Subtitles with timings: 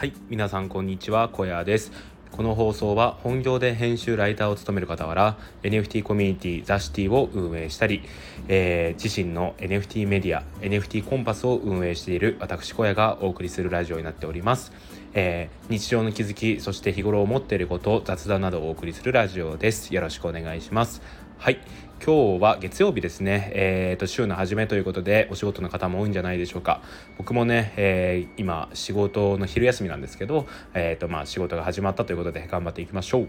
[0.00, 1.92] はい皆さんこんにちは小屋です。
[2.32, 8.02] この放送は本業で編集ライターを務める傍ら NFT コミュニティザシティを運営したり、
[8.48, 14.72] えー、自身の NFT メディア NFT コンパスを運営している私小屋がお送りするラジオになっております、
[15.12, 19.94] えー、日常の気づきそして日頃思っていること雑談などをお送りするラジオです。
[19.94, 21.02] よろしくお願いします。
[21.42, 21.58] はい。
[22.04, 26.82] 今日は月曜日ですね、えーと、週の初めということでお仕事の方も多いんじゃないでしょうか。
[27.16, 33.28] 僕もね、えー、今仕事の昼休みなんですけど、えーとまあ、仕事が始まったということで頑張っていきましょう。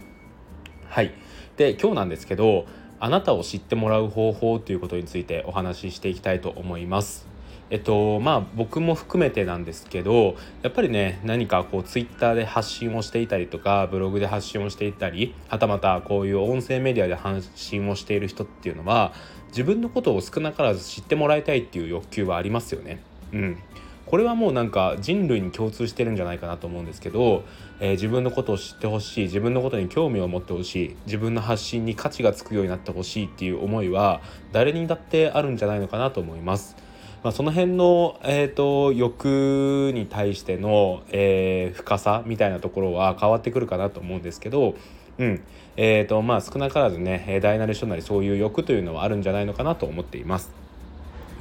[0.90, 1.14] はい。
[1.56, 2.66] で今日なんですけど
[3.00, 7.31] あなたを知ってもらう方法ということについてお話ししていきたいと思います。
[7.72, 19.14] えっとまあ僕も含めてなんですけどやっぱりね何かこうツイッターで発信をしていたりとかブログで発信をしていたりはたまたこういう音声メディアで発信をしている人っていうのは
[19.48, 23.02] 自分のことを少なからず知ってもらいたいっていう欲求はありますよね。
[23.34, 23.58] うん
[24.06, 27.46] これはもうなんか人類に共通してるんじゃないかなと思うんですけど、
[27.80, 34.20] えー、自分のことを知ってほしい自分のことに興味を持ってほしい自分の発信に価値がつくようになってほしいっていう思いは
[34.52, 36.76] 誰にだってあるんじゃないのかなと思います。
[37.24, 44.76] まあ、その辺の、えーと、欲に対しての、えー、深さみたいなところは変わってくるかなと思うんですけど、
[45.20, 45.44] うん
[45.78, 50.52] えーとまあ、少なからずね大なり小なりそういう欲というのはあるんじゃないのかなと思っています。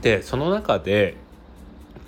[0.02, 1.16] でその中で、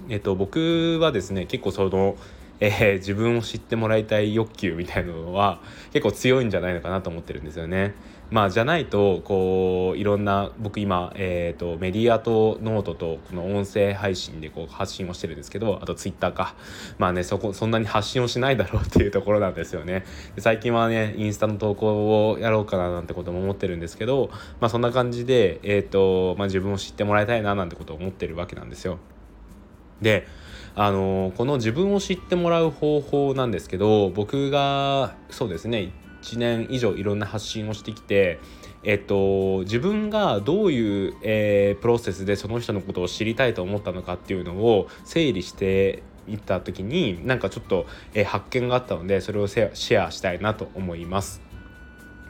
[0.09, 2.17] えーと、僕はですね結構その
[2.65, 5.61] えー、自分を知ってもらいたい欲求みたいなのは
[5.93, 7.97] 結構強いんじゃないのかなと思ってるんですよね。
[8.31, 16.55] まあじゃないとこういろんな僕今、えーと、メディアとノートとこの音声配信でこう発信をしてるんですけどあとツイッターか。
[16.99, 20.05] まあねそこそんなに発信をしないだろうっていうところなんですよね。
[20.39, 28.99] 最近はねインスタの投稿をやろうかななんてことも思ってるんですけどまあそんな感じで、えーとまあ、自分を知ってもらいたいななんてことを思ってるわけなんですよ。
[30.01, 30.27] で
[30.75, 38.39] あのこの自分を知ってもらう方法なんですけど僕がそうですね1年以上いろんな発信をしてきて
[38.85, 51.41] えっと、自分がどういう、えー、プロセスでその人のことを知りたいと思ったのかっていうのを整理していった時になんかちょっと、えー、発見があったのでそれをシェアしたいなと思います。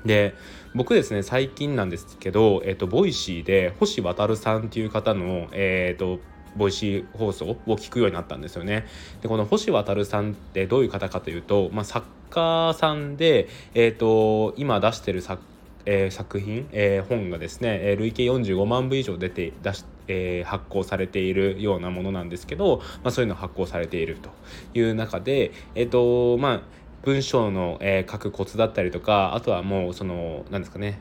[0.05, 0.35] で
[0.75, 6.19] 僕ですね最近なんですけど、えっと、ボイシーで星渉さんっていう方の、えっと、
[6.57, 8.87] ボイシー放送を聞くようになったんですよね。
[9.21, 15.43] でこの星渉さんってどういう方かというと、まあ、作家さんで、えーと、今出してる作
[15.85, 24.31] えー、作品、えー、本がですね、えー、累計45万部以上出て出し、えー、発行されているようなものなんですけど、まあ、そういうの発行されていると
[24.79, 26.63] いう中で、えーとまあ、
[27.03, 31.01] 文章の、えー、書くコツだったりとかあとはもうその何ですかね、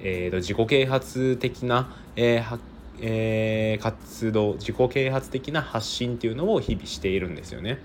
[0.00, 2.58] えーと、自己啓発的な、えー
[3.00, 7.78] えー、活動自己啓発的な発信っていうのを日々しているんですよね。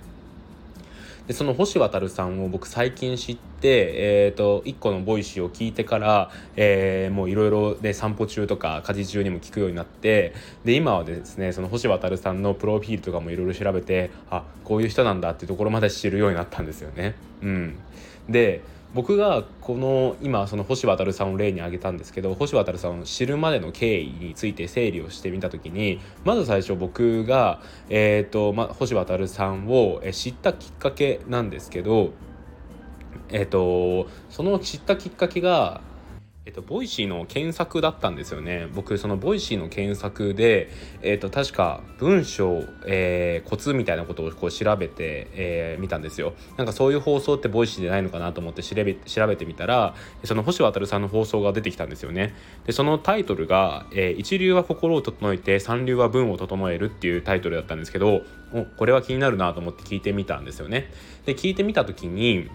[1.28, 17.16] でその星渉さんを僕最近知って、えーと、1個のボイシーを聞いてから、えー、もういろいろで散歩中とか家事中にも聞くようになってで今はですねその星渉さんのプロフィールとかもいろいろ調べてあこういう人なんだっていうところまで知るようになったんですよね。
[17.42, 17.76] うん、
[18.30, 18.62] で
[18.94, 32.12] 僕がこの今その星渉さんを例に挙げたんですけど星渉さんを知るまでの経緯について整理をしてみた時にまず最初僕が、えーとま、星渉さんを知ったきっかけなんですけど、
[33.30, 35.82] えーとその知ったきっかけが
[36.48, 38.70] えっと、ボイシーの検索だったんですよね。
[38.74, 40.70] 僕、そのボイシーの検索で、
[41.02, 46.36] えっと、確か文章、えー、コツみたいなことをこう調べて、えー、見たんですよ。
[46.56, 49.94] なんかそういう放送ってボイシーでないのかなと思って調べ調べてみたら、
[50.24, 52.34] その星渉さんの放送が出てきたんですよね。
[52.66, 58.22] で、そのタイトルが、えー、一流は心を整えて、三流は文を整えるっていうタイトルだったんですけど、
[58.54, 60.90] おこれは気になるなと思って聞いてみたんですよね。
[61.26, 62.50] で、聞いてみた時に、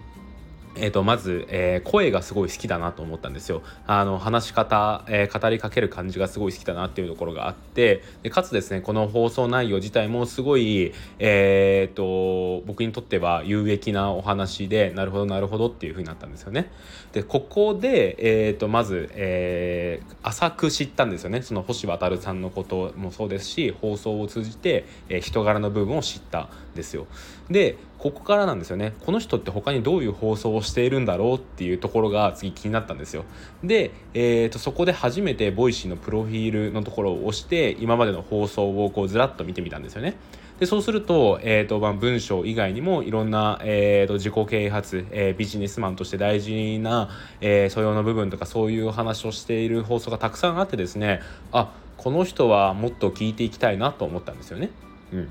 [0.77, 3.63] えー、とまず、えー、声がすごい好きだなと思ったんですよ。
[3.87, 16.71] あの話し方、えー、語りかける感じがすごい好きだなっていうところがあってでかつですねこの放送内容自体もすごい、えーと、僕にとっては有益なお話でなるほどなるほどっていう風になったんですよね。
[17.13, 18.17] でここで、
[18.47, 27.07] えーと、まず、えー、浅く知ったんですよねその星渉さんのこともそうですし放送を通じて、えー、人柄の部分を知ったんですよ。
[27.51, 28.95] でここからなんですよね。
[29.07, 33.25] この人って他にどういう放送をしているんだろうっていうところが次気になったんですよ。
[33.63, 40.17] で、えーと、そこで初めてボイシーのプロフィールのところを押して今までの放送をこうずらっと見てみたんですよね。
[40.59, 47.09] でそうすると,、えーとま、文章以外にもいろんな、えーと、自己啓発、えー、ビジネスマンとして大事な、
[47.41, 51.21] えー、素養の部分とかそういう話をしている放送がたくさんあってですね
[51.53, 54.71] あこの人はもっと聞いていきたいなと思ったんですよね。
[55.13, 55.29] うん。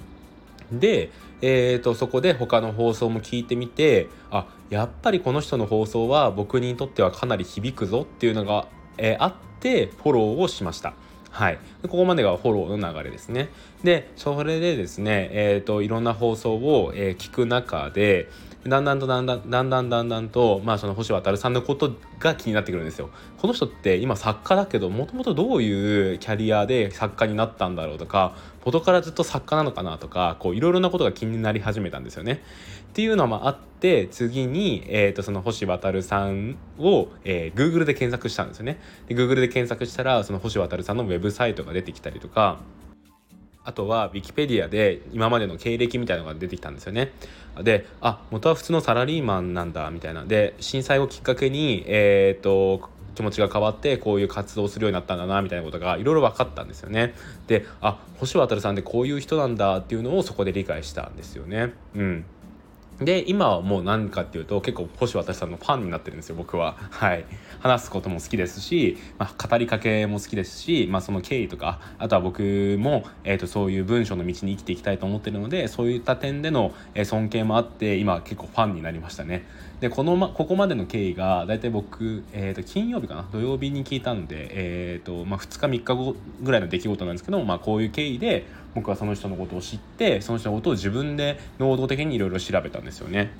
[0.79, 1.09] で、
[1.41, 8.67] えーと、そこで他の放送も聞いてみてあやっぱりこの人の放送は僕にとってはかなり響くぞっていうのが、
[8.97, 10.93] えー、あってフォローをしました。
[11.31, 13.49] はい、ここまでがフォローの流れですね。
[13.83, 18.29] でそれでですね、えーと、いろんな放送を、えー、聞く中で
[18.67, 23.09] だんだんとだんだんだんだんだんだんと、まあ、その星渉さんのことが気になってくるんですよ。
[23.39, 32.43] この人って今作家だけどもともとどういうキャリアで作家になったんだろうとか元からずっと作家なのかなとかいろいろなことが気になり始めたんですよね。
[32.91, 38.79] っていうのもあって次に、えー、とその星渉さんを、えー、Google で検索したんですよね。
[39.07, 42.59] で Google で検索したらその星渉さんのウェブサイトが出てきたりとか
[43.63, 47.11] あとは Wikipedia で今までの経歴みたいのが出てきたんですよね。
[47.61, 57.13] であ元は普通のサラリーマンなんだみたいなで震災をきっかけに、えーと、気持ちが変わってこういう活動をするようになったんだなみたいなことがいろいろ分かったんですよね。
[57.47, 61.73] であ星渡さんってこういう人なんだっていうのをそこで理解したんですよね。
[61.95, 62.25] うん
[63.01, 66.77] で今はもう何かっていうと結構星渡さんのファンになってるんですよ僕は。
[66.91, 67.25] はい
[67.59, 79.45] 話すことも好きですし、まあ、語りかけも好きですし、まあ、その経緯とかあとは僕も、えーと、そういう文章の道に生きていきたいと思ってるのでそういった点での、尊敬もあって今結構ファンになりましたね。
[79.79, 88.45] でこの、ま、ここまでの経緯が大体僕、えーと、金曜日かな土曜日に聞いたんで、えーとまあ、2日3日後ぐらいの出来事なんですけど、まあ、こういう経緯で
[88.75, 93.31] 僕はその人のことを知ってその人のことを自分で能動的にいろいろ調べたんですよね。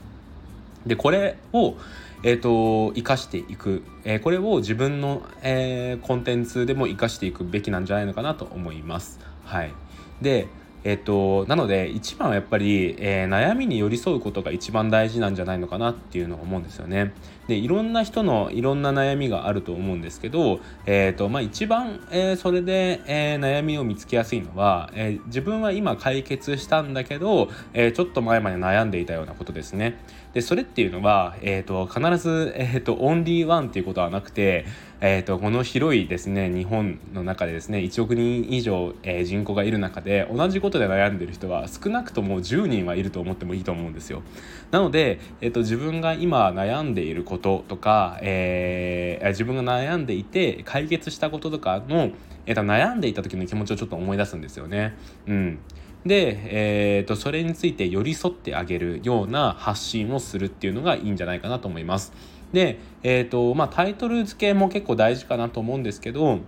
[0.86, 1.76] でこれを
[2.24, 9.20] えーと、生かしていく、えー、これを自分の、えー、コンテンツでも生かしていくべきなんじゃないのかなと思います。
[9.44, 9.74] はい、
[10.22, 10.48] で
[10.84, 17.14] えっと、なので一番はやっぱり、えー、悩みに寄り添うことが一番大事なんじゃないのかなっていうのを思うんですよね。
[17.48, 29.98] でいろんな人のいろんな悩みがあると思うんですけど、えーとまあ、一番、えー、それで、えー、悩みを見つけやすいのは、えー、自分は今解決したんだけど、えー、ちょっと前まで悩んでいたようなことですね。
[30.34, 34.66] でそれっていうのは、えーと、必ず、えーと、オンリーワンっていうことはなくて、
[35.02, 44.22] えーと、この広いですね日本の中でですね1億人以上、えー、人口がいる中で同じことで悩んでる人は少なくとも10人はいると思ってもいいと思うんですよ。
[44.70, 52.12] なので、えー、と自分が今悩んでいることとか、えー、自分が悩んでいて解決したこととかの、
[52.46, 54.96] えー、と悩んでいた時の気持ちをちょっと思い出すんですよね。
[55.28, 55.60] うん
[56.06, 62.12] で、えーと、それについて寄り添ってあげるような発信をするっていうのがいいんじゃないかなと思います。
[62.54, 66.40] で、えーとまあ、タイトル付けも結構大事かなと思うんですけど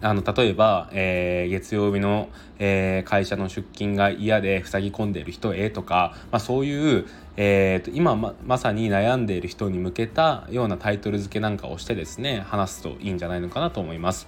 [0.00, 2.28] あの例えば、えー、月曜日の、
[2.58, 7.06] えー、会社の出勤が嫌で塞ぎ込んでいる人へとか、まあ、そういう、
[7.36, 14.26] えーと、今ままさに悩んでいる人に向けたようなタイトル付けなんかをしてですね話すといいんじゃないのかなと思います。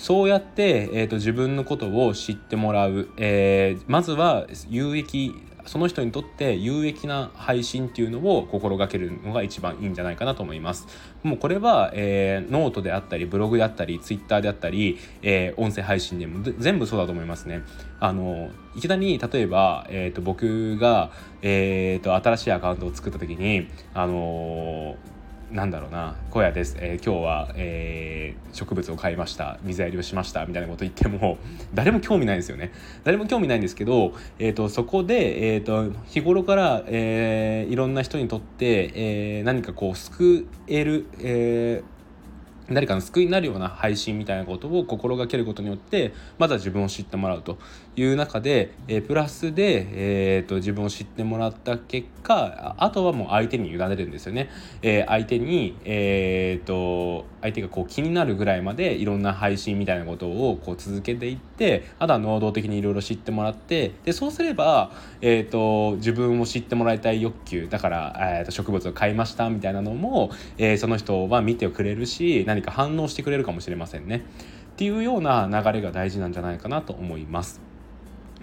[0.00, 5.34] そうやって、えーと、自分のことを知ってもらう、えー、まずは有益
[5.66, 10.88] その人にとって有益な配信っていうのを心がけるのが一番いいんじゃないかなと思います。
[11.22, 17.62] もうこれは、えー、ノートであったりブログであったりツイッターであったり、えー、音声配信でも全部そうだと思いますね。
[18.00, 21.10] あのいきなり例えば、えーと、僕が、
[21.42, 25.19] えーと、新しいアカウントを作った時にあのー
[25.50, 29.58] なんだろうな「小屋です、えー、今日は、えー、植物を買いました。
[29.64, 31.38] 水やりをしました」みたいなこと言っても
[31.74, 32.70] 誰も興味ないですよね。
[33.02, 41.82] 誰も興味ないんですけど、えーと、そこで、えーと、日頃から、えー、いろんな人にとって、えー、何かこう救える、え
[42.72, 47.58] 誰かの救いになるような配信みたいなことを心がけることによってまずは自分を知ってもらうと
[47.96, 54.48] いう中で、えー、プラスで、えーと、自分を知ってもらった結果あとはもう相手に委ねるんですよね。
[54.82, 74.24] えー、相手に、えーと、相手がこう気になるぐらいまでいろんな配信みたいなことをこう続けていってあとは能動的にいろいろ知ってもらってでそうすれば、えーと、自分を知ってもらいたい欲求だから、えー、と植物を買いましたみたいなのも、えー、その人は見てくれるし何か反応してくれるかもしれませんね。
[74.72, 77.60] っていうような流れが大事なんじゃないかなと思います。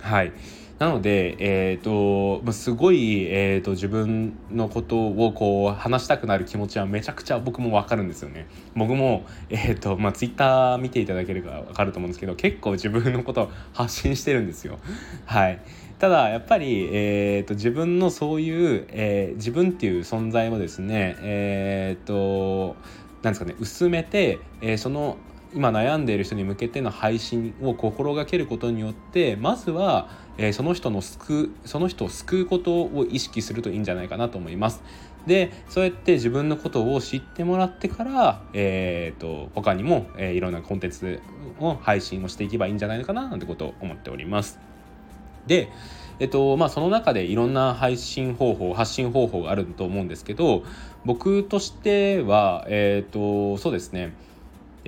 [0.02, 0.32] はい。
[0.80, 8.46] なので、えーと、すごい、えーと、自分のことをこう話したくなる気持ちはめちゃくちゃ僕も分かるんですよね。
[8.76, 14.78] 僕も、えーとまあ、ツイッター見ていただければ分かると思うんですけど結構自分のことを発信してるんですよ。
[15.26, 15.60] はい、
[15.98, 22.76] ただやっぱり、えーと、自分のそういう、えー、自分っていう存在をですねえ、ー、と
[23.28, 25.18] なんですかね薄めて、えー、その
[25.54, 34.82] 今悩んでいる人に向けての配信を心がけることによってまずは、えー、その人の救うその人を救うことを意識するといいんじゃないかなと思います。
[35.26, 41.22] でそうやって自分のことを知ってもらってから、えーと、他にも、えー、いろんなコンテンツ
[41.60, 44.58] を配信をしていけばいいんじゃないのかななんてことを思っております。
[45.46, 45.70] で
[46.20, 50.64] えっとまあ、その中でいろんな配信方法発信方法があると思うんですけど
[51.06, 54.14] 僕としては、えっとそうですね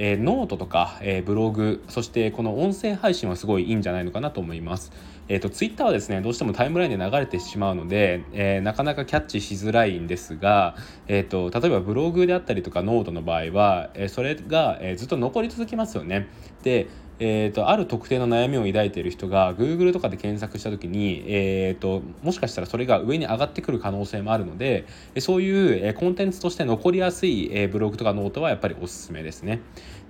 [0.01, 4.93] えー、ノートとか、えー、ブログそしてこの音声配信はすごいいいんじゃないのかなと思います。
[5.27, 10.75] えーと、ツイッターはですねどうしてもタイムラインで流れてしまうので、えー、なかなかキャッチしづらいんですが、
[11.07, 16.29] えーと、例えばブログであったりとかノートの場合は、えー、それが、えー、ずっと残り続きますよね。
[16.63, 16.87] で
[17.19, 24.85] えーと、ある特定の悩みを抱いている人が Google とかで検索した時に、えーと、もしかしたらそれが上に上がってくる可能性もあるので
[25.19, 29.59] そういう、コンテンツとして残りやすい、ブログとかノートはやっぱりおすすめですね。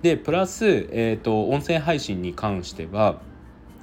[0.02, 3.20] でプラス、えーと音声配信に関しては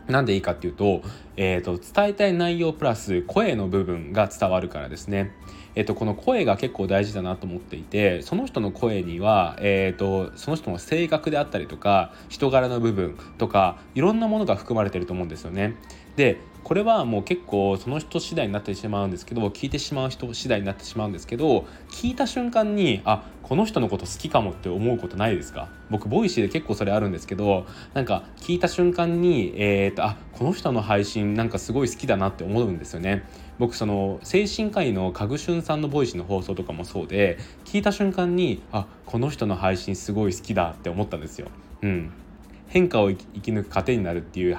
[0.07, 1.01] なんでいいかっていうと,、
[1.35, 5.31] えーと、伝えたい内容プラス声の部分が伝わるからですね。
[5.75, 15.75] えーと、この声が結構大事だなと思っていてその人の声には、えーと、その人の性格であったりとか人柄の部分とかいろんなものが含まれてると思うんですよね。
[16.17, 25.69] でこれはもう結構その人次第になってしまうんですけど聞いてしまう人次第になってしまうんですけど聞いた瞬間にあこの人のこと好きかもって思うことないですか？
[25.89, 33.23] 僕ボイシーで結構それあるんですけどなんか聞いた瞬間にえー、っとあこの人の配信なんかすごい好きだなって思うんですよね。
[33.59, 41.47] 僕その精神科医のかぐしゅんさんのボイシーの放送とかもそうで聞いた瞬間にあこの人の配信すごい好きだって思ったんですよ。
[41.83, 42.11] うん。
[42.67, 44.55] 変化を生き抜く糧になるっていう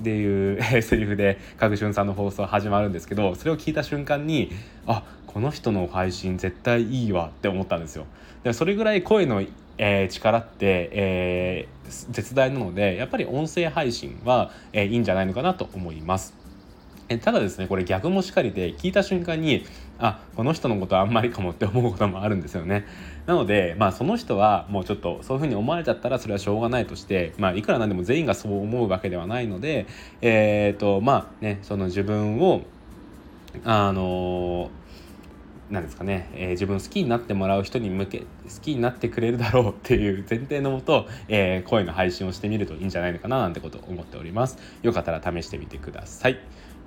[0.00, 4.50] っていう セリフで各春さんの放送始まるんですけどそれを聞いた瞬間に
[4.86, 8.06] あこの人の配信絶対いいわって思ったんですよ。
[8.44, 9.42] でそれぐらい声の、
[9.78, 16.42] えー、力って、えー、絶大なのでやっぱり音声配信は、えー、いいんじゃないのかなと思います。
[17.08, 19.64] えただですねこれ逆もしかりで聞いた瞬間に
[19.98, 22.86] あこの人のことあんまりかもって思うこともあるんですよね
[23.26, 29.86] なのでまあその人はもうちょっとそういうふうに思われちゃったらそれはしょうがないとしてまあいくらなんでも全員がそう思うわけではないので
[30.20, 32.62] えっ、ー、とまあねその自分を
[33.64, 34.70] あの
[35.70, 38.24] なんですかね、えー、自分好きになってもらう人に向け好
[38.60, 44.58] きになってくれるだろうっていう前提のもと、えー、声の配信をしてみるといいんじゃないのかななんてことを思っております。
[44.82, 46.38] よかったら試してみてください。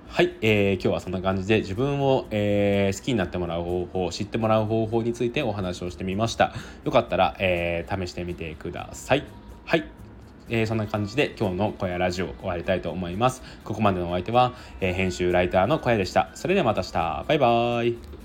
[0.07, 6.53] はい、えー、今日はそんな感じで自分を、えー、好きになってもらう方法知ってもらう方法についてお話をしてみました。
[6.85, 9.25] よかったら、えー、試してみてください。
[9.65, 9.83] はい
[10.47, 13.41] えー、そんな感じで今日の小屋ラジオ終わりたいと思います。
[13.65, 16.29] ここまでのお相手は、え、編集ライターの小屋でした。
[16.35, 17.25] それではまた明日。
[17.27, 18.24] バイバーイ。